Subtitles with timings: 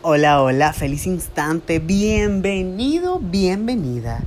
[0.00, 4.20] Hola, hola, feliz instante, bienvenido, bienvenida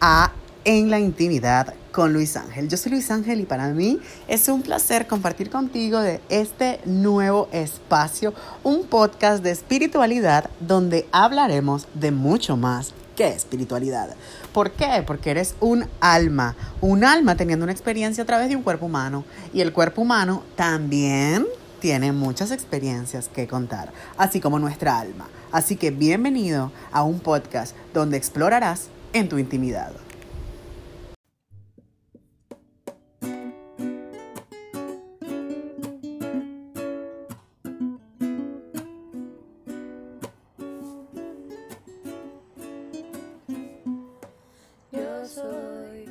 [0.00, 0.30] a
[0.64, 2.68] En la Intimidad con Luis Ángel.
[2.68, 7.48] Yo soy Luis Ángel y para mí es un placer compartir contigo de este nuevo
[7.52, 14.14] espacio, un podcast de espiritualidad donde hablaremos de mucho más que espiritualidad.
[14.52, 15.02] ¿Por qué?
[15.04, 19.24] Porque eres un alma, un alma teniendo una experiencia a través de un cuerpo humano
[19.52, 21.44] y el cuerpo humano también
[21.80, 25.28] tiene muchas experiencias que contar, así como nuestra alma.
[25.52, 29.92] Así que bienvenido a un podcast donde explorarás en tu intimidad.
[44.92, 46.10] Yo soy,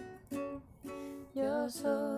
[1.35, 2.16] yo soy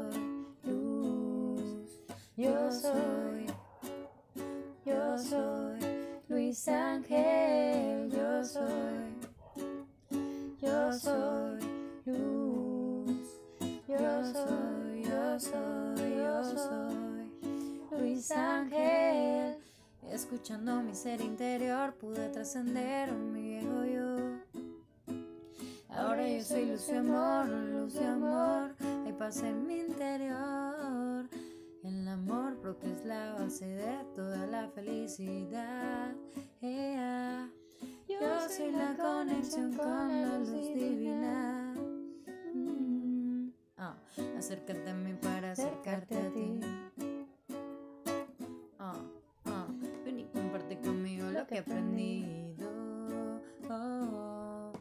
[6.60, 9.16] Luis Ángel, yo soy,
[10.62, 11.60] yo soy
[12.06, 13.40] luz,
[13.88, 19.56] yo soy, yo soy, yo soy Luis Ángel.
[20.12, 24.18] Escuchando mi ser interior pude trascender mi viejo yo.
[25.88, 31.30] Ahora yo soy luz y amor, luz y amor, hay paz en mi interior.
[31.86, 36.14] El amor propio es la base de toda la felicidad.
[36.62, 37.50] Ea.
[38.10, 41.74] Yo soy la conexión con la luz divina.
[42.54, 43.50] Mm.
[43.78, 43.96] Ah,
[44.38, 46.60] acércate a mí para acercarte a ti.
[48.78, 48.94] Ah,
[49.46, 49.68] ah,
[50.04, 52.70] ven y comparte conmigo lo que he aprendido.
[53.70, 54.74] Oh.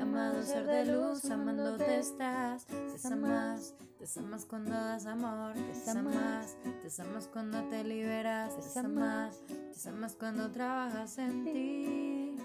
[0.00, 2.64] Amado ser de luz, amándote estás.
[2.64, 5.52] Te amas, te amas cuando das amor.
[5.84, 8.56] Te amas, te amas cuando te liberas.
[8.72, 9.42] Te amas,
[9.82, 12.36] te amas cuando trabajas en ti.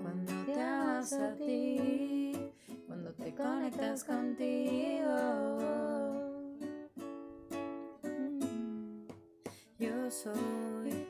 [0.00, 2.32] Cuando te amas a ti.
[2.86, 5.16] Cuando te conectas contigo.
[9.78, 11.06] Yo soy,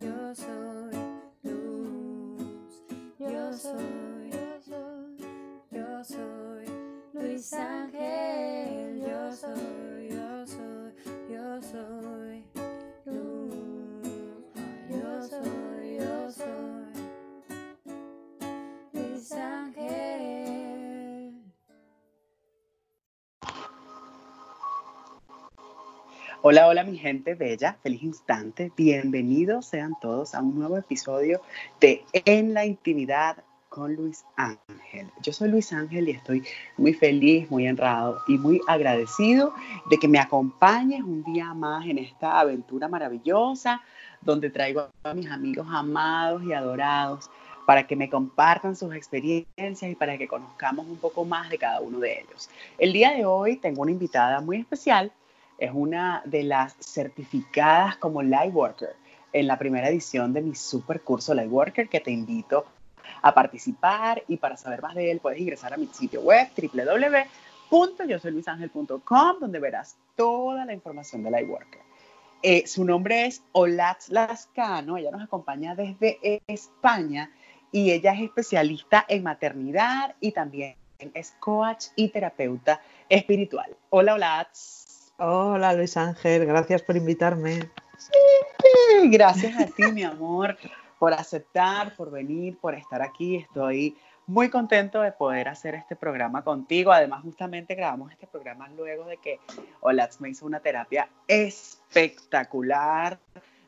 [0.00, 0.94] yo soy
[1.42, 2.84] luz,
[3.18, 4.30] yo soy,
[5.70, 6.66] yo soy
[7.12, 8.43] Luis Ángel,
[26.46, 31.40] Hola, hola mi gente bella, feliz instante, bienvenidos sean todos a un nuevo episodio
[31.80, 33.38] de En la Intimidad
[33.70, 35.10] con Luis Ángel.
[35.22, 36.42] Yo soy Luis Ángel y estoy
[36.76, 39.54] muy feliz, muy honrado y muy agradecido
[39.88, 43.80] de que me acompañes un día más en esta aventura maravillosa
[44.20, 47.30] donde traigo a mis amigos amados y adorados
[47.64, 51.80] para que me compartan sus experiencias y para que conozcamos un poco más de cada
[51.80, 52.50] uno de ellos.
[52.76, 55.10] El día de hoy tengo una invitada muy especial,
[55.58, 58.96] es una de las certificadas como Lightworker
[59.32, 62.66] en la primera edición de mi super curso Lightworker que te invito
[63.22, 66.48] a participar y para saber más de él puedes ingresar a mi sitio web
[67.70, 71.82] www.yosoyluisangel.com donde verás toda la información de Lightworker.
[72.42, 77.30] Eh, su nombre es Olatz Lascano, ella nos acompaña desde España
[77.72, 83.76] y ella es especialista en maternidad y también es coach y terapeuta espiritual.
[83.90, 84.93] Hola Olatz.
[85.16, 87.70] Hola Luis Ángel, gracias por invitarme.
[87.98, 90.56] Sí, Gracias a ti, mi amor,
[90.98, 93.36] por aceptar, por venir, por estar aquí.
[93.36, 96.90] Estoy muy contento de poder hacer este programa contigo.
[96.92, 99.38] Además, justamente grabamos este programa luego de que
[99.80, 103.20] Olatz me hizo una terapia espectacular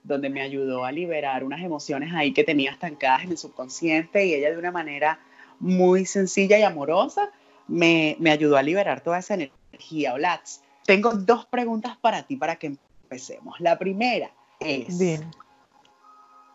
[0.03, 4.35] donde me ayudó a liberar unas emociones ahí que tenía estancadas en el subconsciente y
[4.35, 5.21] ella de una manera
[5.61, 7.31] muy sencilla y amorosa
[7.69, 10.15] me, me ayudó a liberar toda esa energía.
[10.15, 13.61] Olatz, tengo dos preguntas para ti para que empecemos.
[13.61, 14.31] La primera
[14.61, 15.31] es, Bien.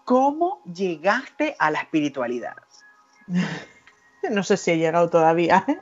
[0.06, 2.56] ¿cómo llegaste a la espiritualidad?
[4.30, 5.66] No sé si he llegado todavía.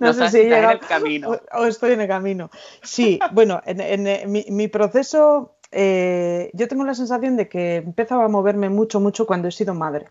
[0.00, 1.30] No No sé si he estás en llegado el camino.
[1.52, 2.50] o, o estoy en el camino.
[2.82, 7.76] Sí, bueno, en, en, eh, mi, mi proceso, eh, yo tengo la sensación de que
[7.76, 10.10] empezaba a moverme mucho, mucho cuando he sido madre.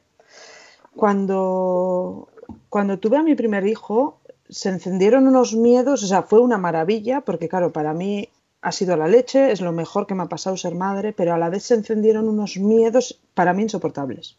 [0.95, 2.27] Cuando,
[2.69, 7.21] cuando tuve a mi primer hijo, se encendieron unos miedos, o sea, fue una maravilla,
[7.21, 8.29] porque claro, para mí
[8.61, 11.37] ha sido la leche, es lo mejor que me ha pasado ser madre, pero a
[11.37, 14.37] la vez se encendieron unos miedos para mí insoportables.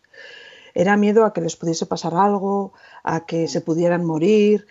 [0.75, 2.73] Era miedo a que les pudiese pasar algo,
[3.03, 4.67] a que se pudieran morir.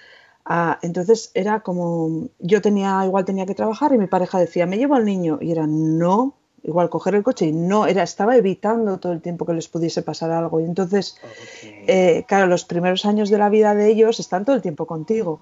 [0.49, 4.77] a- entonces era como, yo tenía, igual tenía que trabajar y mi pareja decía, me
[4.77, 5.39] llevo al niño.
[5.41, 6.35] Y era, no,
[6.67, 10.03] igual coger el coche y no, era, estaba evitando todo el tiempo que les pudiese
[10.03, 10.59] pasar algo.
[10.59, 11.17] Y entonces,
[11.63, 15.39] eh, claro, los primeros años de la vida de ellos están todo el tiempo contigo.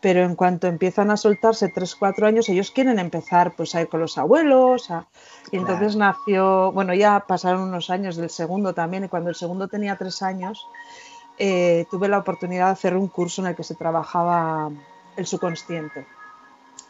[0.00, 3.88] Pero en cuanto empiezan a soltarse 3, 4 años, ellos quieren empezar pues a ir
[3.88, 4.88] con los abuelos.
[5.50, 9.66] Y entonces nació, bueno, ya pasaron unos años del segundo también, y cuando el segundo
[9.66, 10.64] tenía 3 años,
[11.38, 14.70] eh, tuve la oportunidad de hacer un curso en el que se trabajaba
[15.16, 16.06] el subconsciente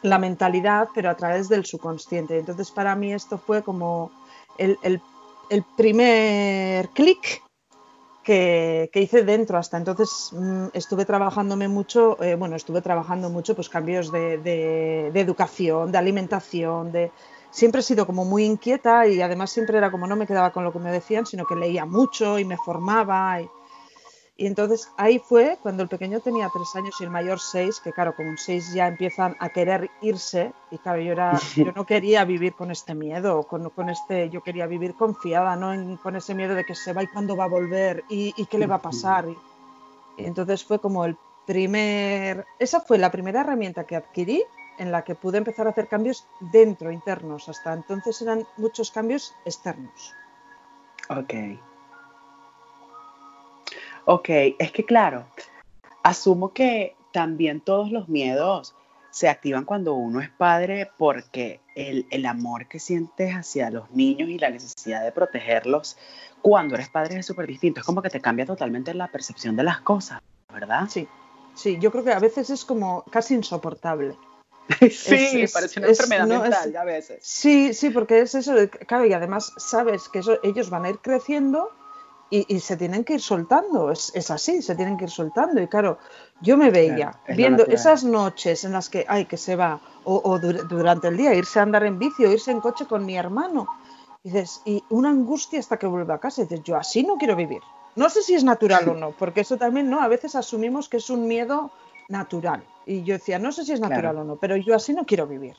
[0.01, 2.37] la mentalidad, pero a través del subconsciente.
[2.37, 4.11] Entonces, para mí esto fue como
[4.57, 5.01] el,
[5.75, 7.41] primer clic
[8.23, 9.57] que, hice dentro.
[9.57, 15.91] Hasta entonces mm, estuve trabajándome mucho, eh, bueno, estuve trabajando mucho pues cambios de, educación,
[15.91, 17.11] de alimentación, de...
[17.51, 20.63] Siempre he sido como muy inquieta y además siempre era como no me quedaba con
[20.63, 23.41] lo que me decían, sino que leía mucho y me formaba.
[23.41, 23.49] Y,
[24.39, 27.91] y entonces ahí fue cuando el pequeño tenía tres años y el mayor seis, que
[27.91, 30.53] claro, con un seis ya empiezan a querer irse.
[30.71, 34.41] Y claro, yo, era, yo no quería vivir con este miedo, con, con este, yo
[34.41, 37.49] quería vivir confiada, no con ese miedo de que se va y cuándo va a
[37.49, 39.25] volver y, y qué le va a pasar.
[39.27, 39.37] Y,
[40.23, 44.41] entonces fue como el primer, esa fue la primera herramienta que adquirí
[44.77, 47.49] en la que pude empezar a hacer cambios dentro, internos.
[47.49, 50.15] Hasta entonces eran muchos cambios externos.
[51.09, 51.59] Ok.
[54.11, 55.27] Ok, es que claro,
[56.01, 58.73] asumo que también todos los miedos
[59.11, 64.39] se activan cuando uno es padre porque el, amor que sientes hacia los niños y
[64.39, 65.95] la necesidad de protegerlos
[66.41, 67.81] cuando eres padre es súper distinto.
[67.81, 70.87] Es como que te cambia totalmente la percepción de las cosas, ¿verdad?
[70.89, 71.07] Sí,
[71.53, 74.17] sí, yo creo que a veces es como casi insoportable.
[74.89, 77.19] sí, parece una enfermedad mental a veces.
[77.21, 78.55] Sí, sí, porque es eso,
[78.87, 81.69] claro, y además sabes que ellos van a ir creciendo
[82.31, 85.61] y, se tienen que ir soltando, es, es, así, se tienen que ir soltando.
[85.61, 85.97] Y claro,
[86.41, 91.07] yo me veía viendo esas noches en las que, ay, que se va, o, durante
[91.07, 93.67] el día, irse a andar en bici o irse en coche con mi hermano.
[94.23, 96.41] Y dices, y una angustia hasta que vuelva a casa.
[96.41, 97.61] Y dices, yo así no quiero vivir.
[97.95, 100.01] No sé si es natural o no, porque eso también, ¿no?
[100.01, 101.71] A veces asumimos que es un miedo
[102.09, 102.63] natural.
[102.85, 105.25] Y yo decía, no sé si es natural o no, pero yo así no quiero
[105.25, 105.55] vivir.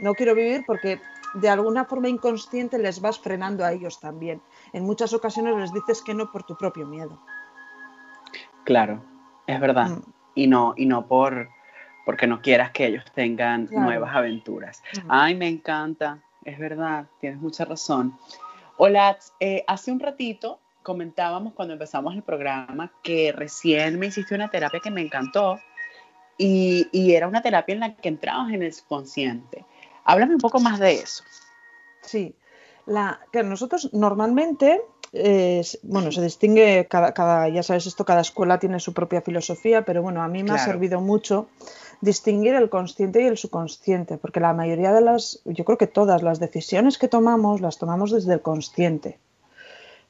[0.00, 1.00] No quiero vivir porque
[1.34, 4.40] de alguna forma inconsciente les vas frenando a ellos también
[4.72, 7.18] en muchas ocasiones les dices que no por tu propio miedo.
[8.64, 9.02] Claro,
[9.46, 9.90] es verdad.
[9.90, 10.02] Mm.
[10.34, 11.48] Y no, y no por
[12.04, 14.82] porque no quieras que ellos tengan nuevas aventuras.
[15.04, 15.06] Mm.
[15.08, 18.18] Ay, me encanta, es verdad, tienes mucha razón.
[18.76, 24.50] Hola, eh, hace un ratito comentábamos cuando empezamos el programa que recién me hiciste una
[24.50, 25.58] terapia que me encantó
[26.36, 29.64] y, y era una terapia en la que entrabas en el subconsciente.
[30.04, 31.24] Háblame un poco más de eso.
[32.02, 32.34] Sí,
[32.86, 34.82] la, que nosotros normalmente,
[35.82, 40.22] bueno, se distingue, cada, ya sabes esto, cada escuela tiene su propia filosofía, pero bueno,
[40.22, 41.48] a mí me ha servido mucho
[42.00, 46.22] distinguir el consciente y el subconsciente, porque la mayoría de las, yo creo que todas
[46.22, 49.18] las decisiones que tomamos las tomamos desde el consciente.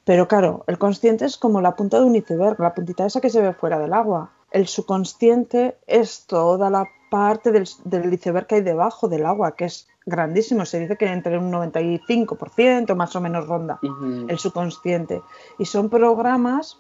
[0.05, 3.31] Pero claro, el consciente es como la punta de un iceberg, la puntita esa que
[3.31, 4.33] se ve fuera del agua.
[4.51, 9.67] El subconsciente es toda la parte del, del iceberg que hay debajo del agua, que
[9.67, 10.65] es grandísimo.
[10.65, 13.79] Se dice que entre un 95% más o menos ronda
[14.29, 15.23] el subconsciente.
[15.61, 16.77] Y son programas,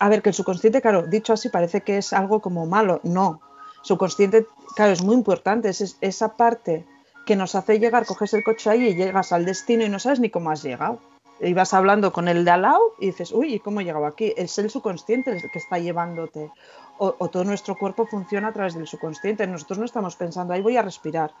[0.00, 2.98] a ver, que el subconsciente, claro, dicho así parece que es algo como malo.
[3.04, 3.40] No,
[3.82, 5.68] subconsciente, claro, es muy importante.
[5.68, 6.84] Es esa parte
[7.24, 10.18] que nos hace llegar, coges el coche ahí y llegas al destino y no sabes
[10.18, 10.98] ni cómo has llegado.
[11.38, 14.34] Y vas hablando con el de al lado y dices, uy, ¿cómo he llegado aquí?
[14.36, 16.50] Es el subconsciente el que está llevándote.
[16.98, 19.46] O, o, todo nuestro cuerpo funciona a través del subconsciente.
[19.46, 21.32] Nosotros no estamos pensando, ahí voy a respirar.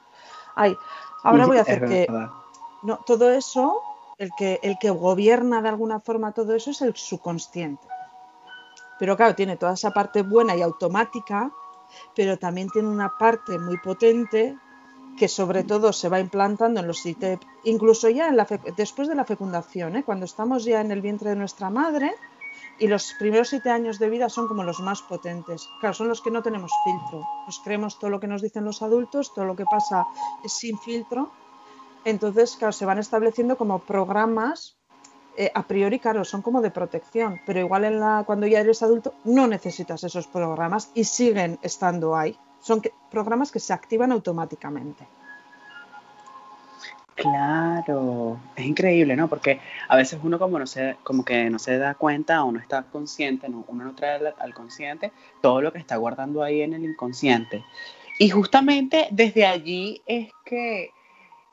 [0.54, 0.76] Ay,
[1.22, 2.06] Ahora voy a hacer que...
[2.82, 3.82] No, todo eso,
[4.18, 7.86] el que, el que gobierna de alguna forma todo eso es el subconsciente.
[8.98, 11.50] Pero claro, tiene toda esa parte buena y automática,
[12.14, 14.56] pero también tiene una parte muy potente
[15.18, 18.46] que sobre todo se va implantando en los sitios, incluso ya en la
[18.76, 20.04] después de la fecundación, ¿eh?
[20.04, 22.14] cuando estamos ya en el vientre de nuestra madre,
[22.78, 25.74] y los primeros siete años de vida son como los más potentes.
[25.78, 27.26] Claro, son los que no tenemos filtro.
[27.46, 30.06] Nos creemos todo lo que nos dicen los adultos, todo lo que pasa
[30.42, 31.28] es sin filtro.
[32.04, 34.78] Entonces, claro, se van estableciendo como programas
[35.36, 37.84] eh, a priori, claro, son como de protección, pero igual
[38.26, 42.36] cuando ya eres adulto no necesitas esos programas y siguen estando ahí.
[42.58, 45.06] Son programas que se activan automáticamente.
[47.18, 49.26] Claro, es increíble, ¿no?
[49.26, 49.58] Porque
[49.88, 52.84] a veces uno como no se, como que no se da cuenta o no está
[52.84, 53.64] consciente, ¿no?
[53.66, 55.10] uno no trae al, consciente
[55.42, 57.64] todo lo que está guardando ahí en el inconsciente.
[58.20, 60.90] Y justamente desde allí es que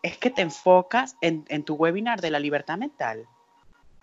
[0.03, 3.27] es que te enfocas en, tu webinar de la libertad mental.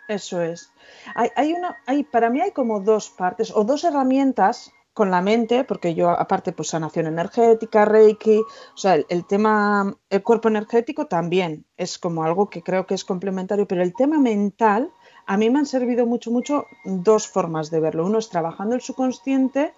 [0.09, 0.73] Eso es.
[1.15, 5.23] Hay, hay una, hay, para mí hay como dos partes o dos herramientas con la
[5.23, 11.07] mente, porque yo aparte pues sanación energética, reiki, o sea, el, tema, el cuerpo energético
[11.07, 14.93] también es como algo que creo que es complementario, pero el tema mental,
[15.27, 18.05] a mí me han servido mucho, mucho dos formas de verlo.
[18.05, 19.73] Uno es trabajando el subconsciente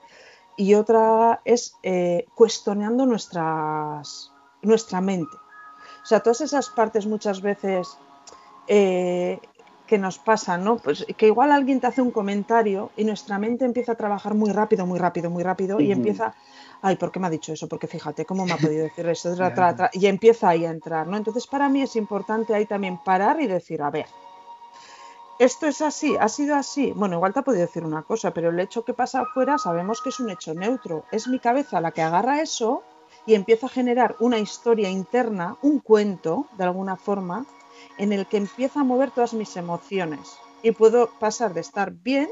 [0.57, 5.37] y otra es eh, cuestionando nuestras, nuestra mente.
[6.03, 7.99] O sea, todas esas partes muchas veces
[8.67, 9.39] eh,
[9.87, 10.77] que nos pasa, ¿no?
[10.77, 14.51] Pues que igual alguien te hace un comentario y nuestra mente empieza a trabajar muy
[14.51, 16.35] rápido, muy rápido, muy rápido y empieza,
[16.81, 17.69] ay, ¿por qué me ha dicho eso?
[17.69, 19.35] Porque fíjate, ¿cómo me ha podido decir eso?
[19.93, 21.17] y empieza ahí a entrar, ¿no?
[21.17, 24.07] Entonces para mí es importante ahí también parar y decir, a ver,
[25.39, 26.93] esto es así, ha sido así.
[26.93, 30.01] Bueno, igual te ha podido decir una cosa, pero el hecho que pasa afuera sabemos
[30.01, 31.05] que es un hecho neutro.
[31.11, 32.85] Es mi cabeza la que agarra eso
[33.27, 37.47] y empieza a generar una historia interna, un cuento, de alguna forma,
[37.99, 42.29] en el que empieza a mover todas mis emociones y puedo pasar de estar bien,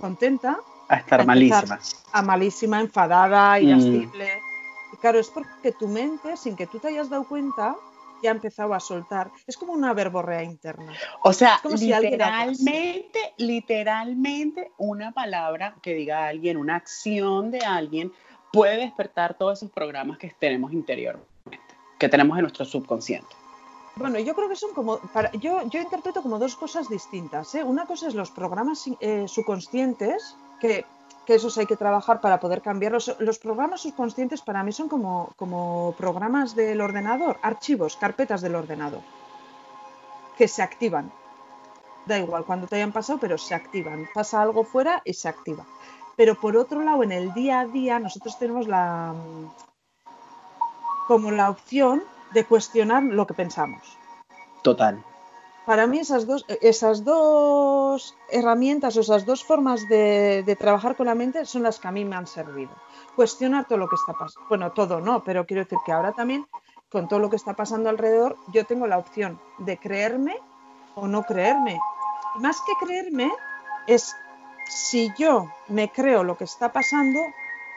[0.00, 1.78] contenta, a estar malísima.
[2.12, 4.26] A malísima, enfadada, irascible.
[4.36, 4.94] Mm.
[4.94, 7.76] Y claro, es porque tu mente, sin que tú te hayas dado cuenta,
[8.22, 9.30] ya ha empezado a soltar.
[9.46, 10.92] Es como una verborrea interna.
[11.22, 18.12] O sea, literalmente, literalmente una palabra que diga alguien, una acción de alguien,
[18.52, 21.28] puede despertar todos esos programas que tenemos interiormente,
[21.98, 23.28] que tenemos en nuestro subconsciente.
[23.98, 25.00] Bueno, yo creo que son como,
[25.40, 27.52] yo, yo interpreto como dos cosas distintas.
[27.56, 27.64] ¿eh?
[27.64, 30.86] Una cosa es los programas eh, subconscientes, que,
[31.26, 33.16] que, esos hay que trabajar para poder cambiarlos.
[33.18, 39.02] Los programas subconscientes para mí son como, como programas del ordenador, archivos, carpetas del ordenador,
[40.36, 41.10] que se activan.
[42.06, 44.08] Da igual cuando te hayan pasado, pero se activan.
[44.14, 45.66] Pasa algo fuera y se activa.
[46.16, 49.12] Pero por otro lado, en el día a día, nosotros tenemos la
[51.08, 52.02] como la opción
[52.32, 53.98] de cuestionar lo que pensamos.
[54.62, 55.02] Total.
[55.68, 61.14] Para mí esas dos, esas dos herramientas o esas dos formas de, trabajar con la
[61.14, 62.70] mente son las que a mí me han servido.
[63.14, 64.48] Cuestionar todo lo que está pasando.
[64.48, 66.46] Bueno, todo no, pero quiero decir que ahora también,
[66.90, 70.38] con todo lo que está pasando alrededor, yo tengo la opción de creerme
[70.94, 71.78] o no creerme.
[72.36, 73.30] más que creerme,
[73.86, 74.16] es
[74.68, 77.20] si yo me creo lo que está pasando,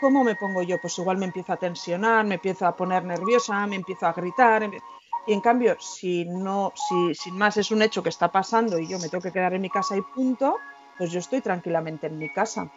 [0.01, 0.81] ¿cómo me pongo yo?
[0.81, 4.69] Pues igual me empiezo a tensionar, me empiezo a poner nerviosa, me empiezo a gritar.
[5.27, 8.87] Y en cambio, si no, si sin más es un hecho que está pasando y
[8.87, 10.57] yo me tengo que quedar en mi casa y punto,
[10.97, 12.69] pues yo estoy tranquilamente en mi casa,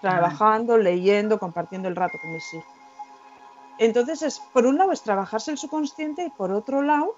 [0.00, 2.72] trabajando, leyendo, compartiendo el rato con mis hijos.
[3.78, 7.16] Entonces, es, por un lado es trabajarse el subconsciente y por otro lado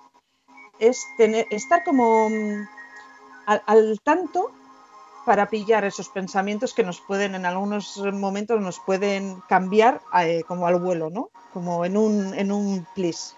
[0.78, 2.66] es tener, estar como mm,
[3.46, 4.52] al tanto
[5.24, 10.66] para pillar esos pensamientos que nos pueden, en algunos momentos, nos pueden cambiar eh, como
[10.66, 11.30] al vuelo, ¿no?
[11.52, 13.36] Como en un, en un plis.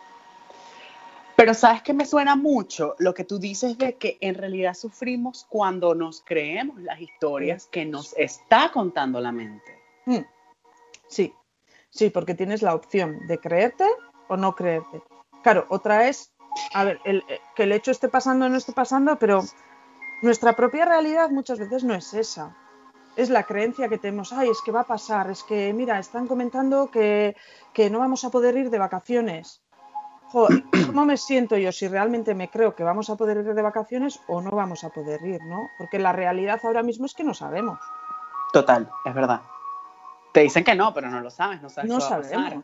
[1.37, 5.47] Pero sabes que me suena mucho lo que tú dices de que en realidad sufrimos
[5.49, 9.79] cuando nos creemos las historias que nos está contando la mente.
[10.07, 10.25] Mm.
[11.09, 11.35] Sí,
[11.91, 13.85] sí, porque tienes la opción de creerte
[14.29, 15.03] o no creerte.
[15.43, 16.33] Claro, otra es,
[16.73, 19.45] a ver, el, eh, que el hecho esté pasando o no esté pasando, pero
[20.23, 22.55] nuestra propia realidad muchas veces no es esa.
[23.17, 26.27] Es la creencia que tenemos, ay, es que va a pasar, es que, mira, están
[26.27, 27.35] comentando que,
[27.91, 29.63] no vamos a poder ir de vacaciones.
[30.33, 34.21] ¿Cómo me siento yo si realmente me creo que vamos a poder ir de vacaciones
[34.27, 35.69] o no vamos a poder ir, no?
[35.79, 37.79] Porque la realidad ahora mismo es que no sabemos.
[38.53, 39.41] Total, es verdad.
[40.33, 42.33] Te dicen que no, pero no lo sabes, no sabes no qué va sabemos.
[42.33, 42.63] A pasar.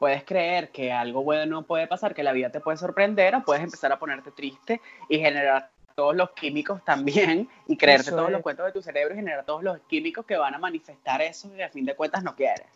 [0.00, 3.62] Puedes creer que algo bueno puede pasar, que la vida te puede sorprender, o puedes
[3.62, 8.66] empezar a ponerte triste y generar todos los químicos también y creerte todos los cuentos
[8.66, 11.68] de tu cerebro y generar todos los químicos que van a manifestar eso y a
[11.68, 12.66] fin de cuentas no quieres.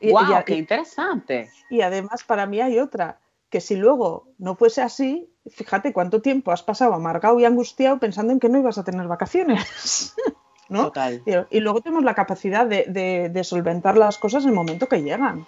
[0.00, 0.44] ¡Wow!
[0.46, 1.50] ¡Qué interesante!
[1.70, 3.18] Y además para mí hay otra,
[3.50, 8.32] que si luego no fuese así, fíjate cuánto tiempo has pasado amargado y angustiado pensando
[8.32, 10.14] en que no ibas a tener vacaciones.
[10.68, 10.84] ¿no?
[10.84, 11.22] Total.
[11.50, 12.84] Y, luego tenemos la capacidad de,
[13.32, 15.46] de solventar las cosas en el momento que llegan.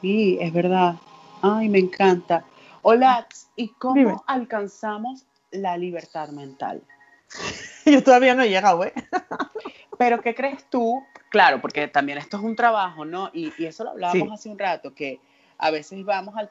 [0.00, 0.96] Sí, es verdad.
[1.42, 2.44] Ay, me encanta.
[2.82, 6.82] Hola, ¿y cómo alcanzamos la libertad mental?
[7.86, 8.92] Yo todavía no he llegado, ¿eh?
[9.98, 11.02] Pero ¿qué crees tú?
[11.30, 13.30] Claro, porque también esto es un trabajo, ¿no?
[13.32, 15.20] Y, eso lo hablábamos hace un rato, que
[15.58, 16.48] a veces vamos al,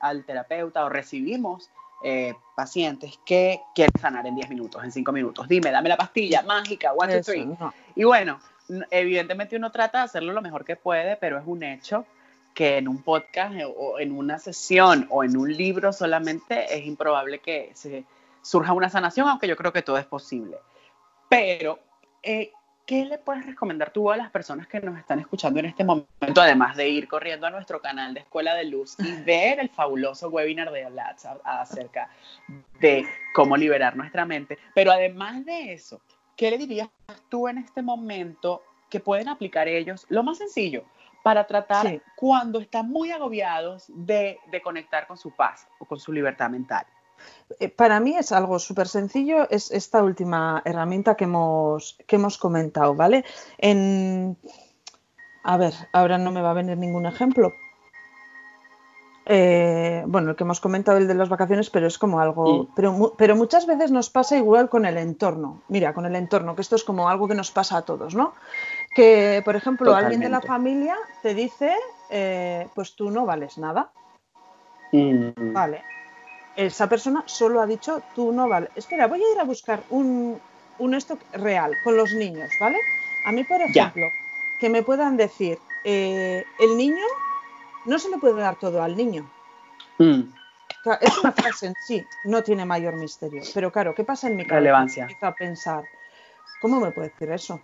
[0.00, 1.70] al terapeuta o recibimos
[2.04, 5.48] eh, pacientes que quieren sanar en 10 minutos, en 5 minutos.
[5.48, 7.48] Dime, dame la pastilla mágica, one, two, three.
[7.96, 8.38] Y bueno,
[8.90, 12.06] evidentemente uno trata de hacerlo lo mejor que puede, pero es un hecho
[12.54, 17.40] que en un podcast o en una sesión o en un libro solamente es improbable
[17.40, 18.04] que se
[18.42, 20.58] surja una sanación, aunque yo creo que todo es posible.
[21.28, 21.80] Pero,
[22.22, 22.52] eh,
[22.86, 26.40] ¿qué le puedes recomendar tú a las personas que nos están escuchando en este momento,
[26.40, 30.28] además de ir corriendo a nuestro canal de Escuela de Luz y ver el fabuloso
[30.28, 32.08] webinar de Alatz acerca
[32.78, 34.58] de cómo liberar nuestra mente?
[34.74, 36.00] Pero además de eso,
[36.36, 36.88] ¿qué le dirías
[37.28, 40.84] tú en este momento que pueden aplicar ellos, lo más sencillo,
[41.24, 42.00] para tratar Sí.
[42.16, 46.84] cuando están muy agobiados de, de conectar con su paz o con su libertad mental.
[47.58, 52.36] Eh, Para mí es algo súper sencillo, es esta última herramienta que hemos, que hemos
[52.36, 53.24] comentado, ¿vale?
[53.56, 54.36] En,
[55.44, 57.54] a ver, ahora no me va a venir ningún ejemplo.
[59.26, 63.14] Eh, bueno, el que hemos comentado, el de las vacaciones, pero es como algo, pero,
[63.16, 65.62] pero muchas veces nos pasa igual con el entorno.
[65.68, 68.34] Mira, con el entorno, que esto es como algo que nos pasa a todos, ¿no?
[68.94, 71.74] Que, por ejemplo, alguien de la familia te dice,
[72.10, 73.90] eh, pues tú no vales nada.
[74.92, 75.82] Mm, Vale.
[76.56, 78.70] Esa persona solo ha dicho tú no vale.
[78.76, 80.40] Espera, voy a ir a buscar un,
[80.78, 82.78] un esto real con los niños, ¿vale?
[83.26, 83.64] A mí, por Ya.
[83.64, 84.06] ejemplo,
[84.60, 87.04] que me puedan decir, eh, el niño
[87.86, 89.28] no se le puede dar todo al niño.
[89.98, 90.20] mm,
[90.80, 93.42] O sea, es una frase en sí, no tiene mayor misterio.
[93.52, 94.60] Pero claro, ¿qué pasa en mi cabeza?
[94.60, 95.02] Relevancia.
[95.02, 95.84] Empiezo a pensar,
[96.60, 97.60] ¿cómo me puede decir eso?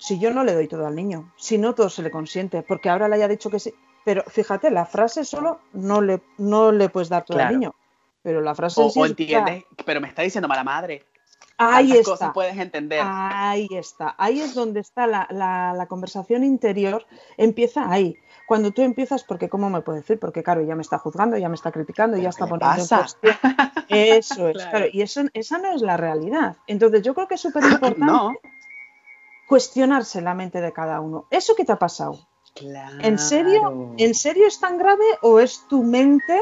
[0.00, 2.88] Si yo no le doy todo al niño, si no todo se le consiente, porque
[2.88, 3.74] ahora le haya dicho que sí.
[4.04, 7.50] Pero fíjate, la frase solo no le, no le puedes dar todo Claro.
[7.50, 7.74] al niño.
[8.22, 11.04] Pero la frase O, en sí o es entiendes, pero me está diciendo mala madre.
[11.58, 12.10] Ahí está.
[12.12, 13.00] cosas puedes entender.
[13.04, 14.14] Ahí está.
[14.16, 17.06] Ahí es donde está la, la- la conversación interior.
[17.36, 18.16] Empieza ahí.
[18.48, 20.18] Cuando tú empiezas, porque ¿cómo me puede decir?
[20.18, 22.88] Porque claro, ya me está juzgando, ya me está criticando, ¿Pero ya está poniendo en
[22.88, 22.98] pasa?
[23.00, 23.36] cuestión.
[23.88, 24.70] Eso es, Claro.
[24.70, 24.86] claro.
[24.92, 26.56] Y eso, esa no es la realidad.
[26.66, 28.32] Entonces yo creo que es súper importante No.
[29.50, 31.26] Cuestionarse la mente de cada uno.
[31.28, 32.16] ¿Eso qué te ha pasado?
[32.54, 32.98] Claro.
[33.00, 33.94] ¿En serio?
[33.98, 36.38] ¿En serio es tan grave o es tu mente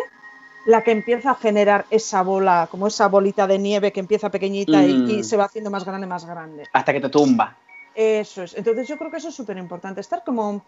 [0.66, 4.84] la que empieza a generar esa bola, como esa bolita de nieve que empieza pequeñita
[4.84, 5.10] y- Mm.
[5.10, 6.64] y, se va haciendo más grande, más grande?
[6.70, 7.56] Hasta que te tumba.
[7.94, 8.54] Eso es.
[8.54, 10.62] Entonces yo creo que eso es súper importante, estar como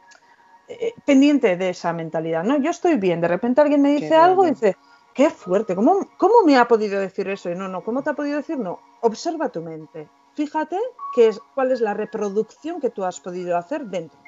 [0.66, 2.42] eh, pendiente de esa mentalidad.
[2.44, 4.76] No, yo estoy bien, de repente alguien me Qué dice algo y dice,
[5.12, 7.50] qué fuerte, ¿cómo, ¿cómo me ha podido decir eso?
[7.50, 8.56] Y no, no, ¿cómo te ha podido decir?
[8.59, 10.09] No, observa tu mente.
[10.40, 10.78] Fíjate
[11.14, 14.18] qué es, cuál es la reproducción que tú has podido hacer dentro.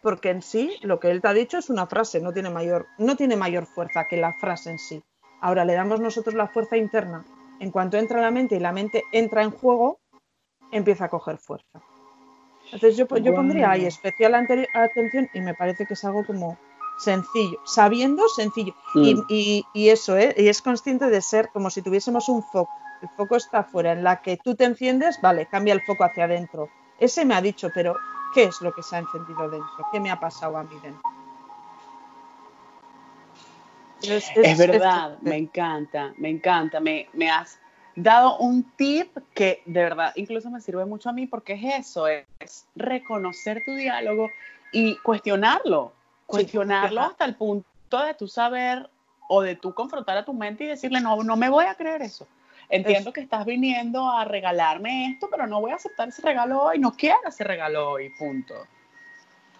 [0.00, 2.86] Porque en sí, lo que él te ha dicho es una frase, no tiene mayor,
[2.96, 5.02] no tiene mayor fuerza que la frase en sí.
[5.42, 7.26] Ahora le damos nosotros la fuerza interna.
[7.60, 10.00] En cuanto entra la mente y la mente entra en juego,
[10.72, 11.78] empieza a coger fuerza.
[12.72, 16.56] Entonces yo, yo pondría ahí especial atención y me parece que es algo como
[16.98, 18.72] sencillo, sabiendo sencillo.
[18.94, 19.24] Y, Mm.
[19.28, 20.34] y- y eso, ¿eh?
[20.38, 22.70] Y es consciente de ser como si tuviésemos un foco.
[23.02, 26.24] El foco está afuera, en la que tú te enciendes, vale, cambia el foco hacia
[26.24, 26.68] adentro.
[26.98, 27.96] Ese me ha dicho, pero
[28.34, 29.86] ¿qué es lo que se ha encendido dentro?
[29.92, 31.02] ¿Qué me ha pasado a mí dentro?
[34.02, 36.80] Es, Es, verdad, me encanta, me encanta.
[36.80, 37.58] Me, me has
[38.02, 42.06] dado un tip que de verdad incluso me sirve mucho a mí porque es eso,
[42.06, 44.30] es, reconocer tu diálogo
[44.72, 45.92] y cuestionarlo,
[46.26, 47.10] cuestionarlo cuestionar.
[47.10, 48.88] hasta el punto de tu saber
[49.28, 52.02] o de tú confrontar a tu mente y decirle, no, no me voy a creer
[52.02, 52.26] eso.
[52.70, 56.78] Entiendo que estás viniendo a regalarme esto, pero no voy a aceptar ese regalo hoy,
[56.78, 58.66] no quiero ese regalo hoy, punto.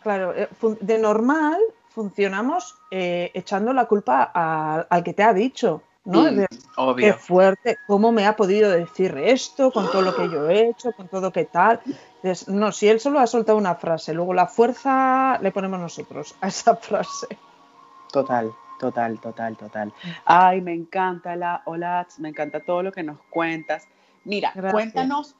[0.03, 0.49] Claro, eh,
[0.81, 1.59] de normal
[1.91, 6.31] funcionamos eh, echando la culpa a- al que te ha dicho, ¿no?
[6.31, 7.15] Mm, De, Qué obvio.
[7.15, 11.07] fuerte, cómo me ha podido decir esto con todo lo que yo he hecho, con
[11.09, 11.81] todo que tal.
[12.23, 16.35] Entonces, no, si él solo ha soltado una frase, luego la fuerza le ponemos nosotros
[16.41, 17.29] a esa frase.
[18.13, 19.93] Total, total, total, total.
[20.25, 23.87] Ay, me encanta la Olats, me encanta todo lo que nos cuentas.
[24.25, 24.73] Mira, Gracias.
[24.73, 25.37] cuéntanos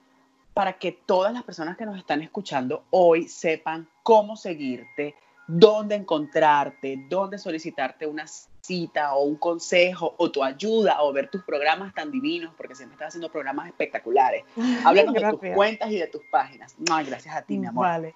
[0.55, 5.15] para que todas las personas que nos están escuchando hoy sepan cómo seguirte,
[5.47, 8.27] dónde encontrarte, dónde solicitarte una
[8.61, 12.95] cita o un consejo o tu ayuda o ver tus programas tan divinos, porque siempre
[12.95, 14.45] estás haciendo programas espectaculares.
[14.85, 16.77] Háblanos de tus cuentas y de tus páginas.
[16.91, 17.87] Ay, gracias a ti, mi amor.
[17.87, 18.15] Vale,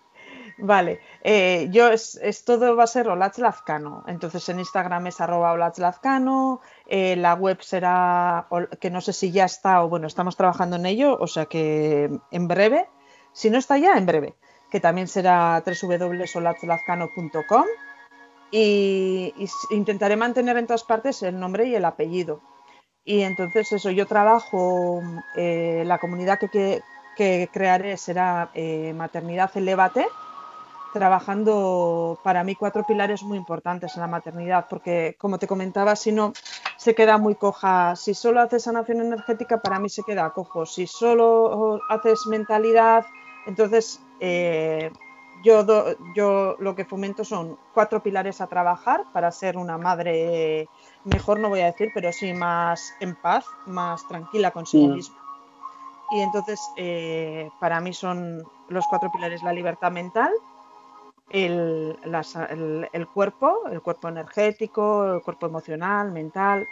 [0.59, 1.01] vale.
[1.23, 4.05] Eh, yo es, todo va a ser Olaz Lazcano.
[4.07, 5.73] Entonces en Instagram es arroba
[6.87, 8.47] eh, la web será,
[8.81, 12.11] que no sé si ya está o bueno, estamos trabajando en ello, o sea que
[12.31, 12.89] en breve,
[13.33, 14.35] si no está ya, en breve,
[14.71, 17.65] que también será www.olazlazcano.com
[18.51, 19.35] y,
[19.71, 22.41] intentaré mantener en todas partes el nombre y el apellido.
[23.05, 25.03] Y entonces eso, yo trabajo,
[25.37, 26.83] eh, la comunidad que, que,
[27.17, 30.07] que crearé será eh, Maternidad Elevate,
[30.93, 36.13] trabajando para mí cuatro pilares muy importantes en la maternidad, porque como te comentaba, si
[36.13, 36.33] no,
[36.77, 37.97] se queda muy coja.
[37.97, 40.67] Si solo haces sanación energética, para mí se queda cojo.
[40.67, 43.05] Si solo haces mentalidad,
[43.47, 44.91] entonces eh,
[45.43, 50.69] yo, do- yo lo que fomento son cuatro pilares a trabajar para ser una madre
[51.05, 54.95] mejor, no voy a decir, pero sí más en paz, más tranquila consigo Mm.
[54.95, 55.17] misma.
[56.13, 60.31] Y entonces, eh, para mí son los cuatro pilares la libertad mental,
[61.31, 61.97] el,
[62.51, 66.67] el- el cuerpo, el cuerpo energético, el cuerpo emocional, mental,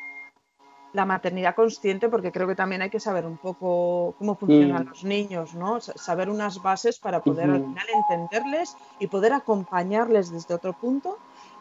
[0.92, 4.88] la maternidad consciente, porque creo que también hay que saber un poco cómo funcionan Mm.
[4.88, 5.80] los niños, ¿no?
[5.80, 11.16] Sa- Saber unas bases para poder al final entenderles y poder acompañarles desde otro punto.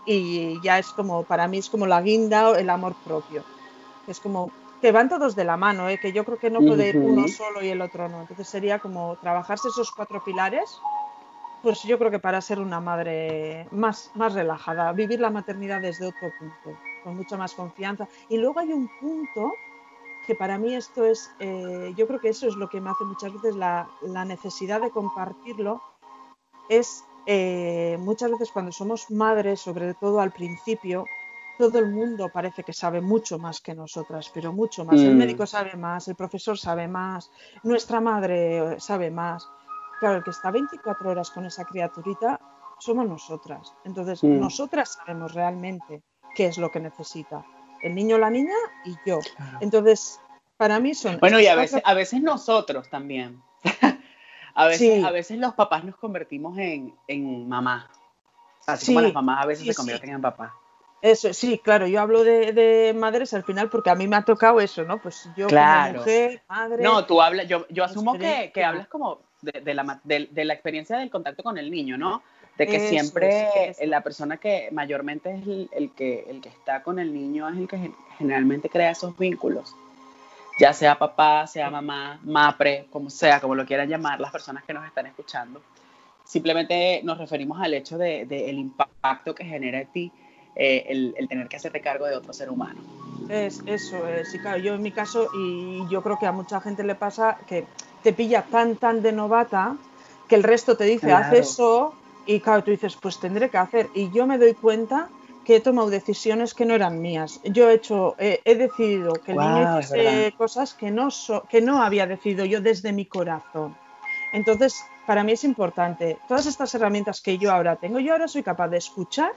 [0.05, 3.43] Y ya es como, para mí es como la guinda o el amor propio.
[4.07, 4.49] Es como
[4.81, 5.99] que van todos de la mano, ¿eh?
[6.01, 8.21] que yo creo que no puede ir uno solo y el otro no.
[8.21, 10.79] Entonces sería como trabajarse esos cuatro pilares,
[11.61, 16.07] pues yo creo que para ser una madre más, más relajada, vivir la maternidad desde
[16.07, 18.07] otro punto, con mucha más confianza.
[18.29, 19.53] Y luego hay un punto
[20.25, 23.03] que para mí esto es, eh, yo creo que eso es lo que me hace
[23.03, 25.81] muchas veces la, la necesidad de compartirlo,
[26.69, 31.05] es eh, muchas veces cuando somos madres, sobre todo al principio,
[31.57, 35.03] todo el mundo parece que sabe mucho más que nosotras, pero mucho más.
[35.03, 35.17] El Mm.
[35.17, 37.29] médico sabe más, el profesor sabe más,
[37.63, 39.45] nuestra madre sabe más.
[39.99, 42.39] Claro, el que está 24 horas con esa criaturita
[42.79, 43.73] somos nosotras.
[43.83, 44.39] Entonces, Mm.
[44.39, 46.01] nosotras sabemos realmente
[46.35, 47.43] qué es lo que necesita.
[47.81, 49.19] El niño, la niña y yo.
[49.61, 50.19] Entonces,
[50.57, 51.17] para mí son...
[51.19, 53.41] Bueno, y a veces, a veces nosotros también.
[54.55, 55.03] a, veces, Sí.
[55.03, 57.89] a veces los papás nos convertimos en, en mamá.
[58.67, 60.15] Así Sí, como las mamás a veces sí, se convierten sí.
[60.15, 60.53] en papá.
[61.01, 64.23] Eso, sí, claro, yo hablo de, de madres al final porque a mí me ha
[64.23, 65.01] tocado eso, ¿no?
[65.01, 65.93] Pues yo Claro.
[65.93, 66.83] como mujer, madre...
[66.83, 70.45] No, tú hablas, yo, yo asumo que, que hablas como de, de la, de- de
[70.45, 72.21] la experiencia del contacto con el niño, ¿no?
[72.57, 73.85] De que Eso, siempre eso.
[73.85, 77.57] la persona que mayormente es el, el que, el que está con el niño es
[77.57, 79.73] el que gen- generalmente crea esos vínculos.
[80.59, 84.73] Ya sea papá, sea mamá, mapre, como sea, como lo quieran llamar las personas que
[84.73, 85.61] nos están escuchando.
[86.25, 90.11] Simplemente nos referimos al hecho del de, el impacto que genera en ti
[90.55, 92.81] eh, el, el tener que hacerte cargo de otro ser humano.
[93.29, 96.59] Es eso, es, y claro, yo en mi caso, y yo creo que a mucha
[96.59, 97.65] gente le pasa que
[98.03, 99.75] te pilla tan, tan de novata
[100.27, 101.41] que el resto te dice, haz Claro.
[101.43, 101.93] eso,
[102.27, 103.89] y claro, tú dices, pues tendré que hacer.
[103.95, 105.09] Y yo me doy cuenta
[105.45, 107.39] que he tomado decisiones que no eran mías.
[107.43, 111.59] Yo he hecho, eh, he decidido que el niño hiciese cosas que no, so- que
[111.61, 113.75] no había decidido yo desde mi corazón.
[114.31, 114.75] Entonces,
[115.07, 118.67] para mí es importante, todas estas herramientas que yo ahora tengo, yo ahora soy capaz
[118.67, 119.31] de escuchar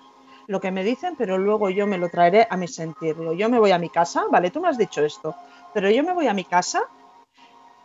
[0.49, 3.17] lo que me dicen, pero luego yo me lo traeré a mi sentir.
[3.17, 5.35] Digo, yo me voy a mi casa, vale, tú me has dicho esto,
[5.73, 6.83] pero yo me voy a mi casa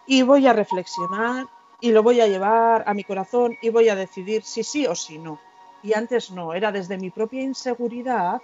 [0.08, 1.46] y voy a reflexionar
[1.80, 4.96] y lo voy a llevar a mi corazón y voy a decidir si sí o
[4.96, 5.40] si no.
[5.84, 8.42] Y antes no, era desde mi propia inseguridad,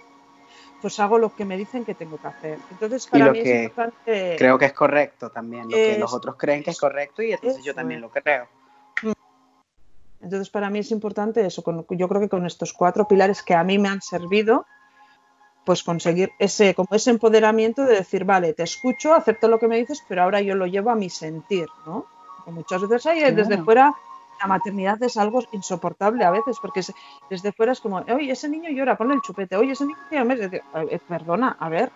[0.80, 2.58] pues hago lo que me dicen que tengo que hacer.
[2.70, 4.36] Entonces, para mí es importante...
[4.38, 7.64] Creo que es correcto también, lo que los otros creen que es correcto y entonces
[7.64, 8.46] yo también lo creo.
[10.20, 11.62] Entonces, para mí es importante eso.
[11.90, 14.64] yo creo que con estos cuatro pilares que a mí me han servido,
[15.64, 19.78] pues conseguir ese, como ese empoderamiento de decir, vale, te escucho, acepto lo que me
[19.78, 22.06] dices, pero ahora yo lo llevo a mi sentir, ¿no?
[22.44, 23.64] Que muchas veces hay, desde Claro.
[23.64, 23.94] fuera,
[24.40, 26.82] la maternidad es algo insoportable a veces, porque
[27.30, 30.24] desde fuera es como, oye, ese niño llora, ponle el chupete, oye, ese niño tiene
[30.24, 30.50] meses.
[30.50, 31.90] Digo, "Eh, Perdona, a ver,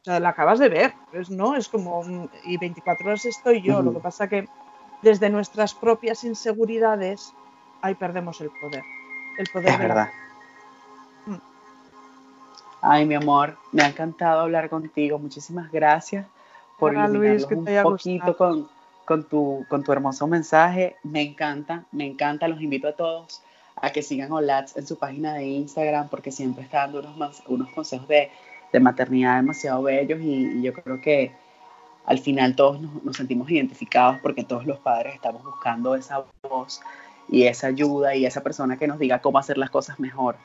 [0.00, 0.94] o sea, la acabas de ver,
[1.30, 1.56] ¿no?
[1.56, 4.46] Es como, mm, y 24 horas estoy yo, lo que pasa que
[5.00, 7.32] desde nuestras propias inseguridades,
[7.80, 8.82] ahí perdemos el poder.
[9.38, 10.08] El poder Es de verdad.
[12.86, 15.18] Ay, mi amor, me ha encantado hablar contigo.
[15.18, 16.26] Muchísimas gracias
[16.78, 18.68] por Luis, iluminarnos que un poquito con,
[19.06, 20.96] con, tu, con tu hermoso mensaje.
[21.02, 22.46] Me encanta, me encanta.
[22.46, 23.40] Los invito a todos
[23.76, 27.70] a que sigan Olats en su página de Instagram porque siempre está dando unos, unos
[27.70, 28.30] consejos de,
[28.70, 31.32] de maternidad demasiado bellos y, y yo creo que
[32.04, 36.82] al final todos nos, nos sentimos identificados porque todos los padres estamos buscando esa voz
[37.30, 40.36] y esa ayuda y esa persona que nos diga cómo hacer las cosas mejor,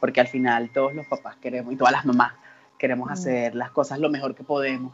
[0.00, 2.32] porque al final todos los papás queremos y todas las mamás
[2.78, 3.12] queremos Mm.
[3.12, 4.92] hacer las cosas lo mejor que podemos